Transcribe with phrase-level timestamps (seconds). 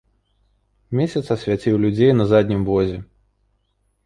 [0.99, 2.97] Месяц асвяціў людзей на заднім возе.